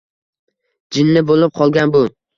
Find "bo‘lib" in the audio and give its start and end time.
1.33-1.55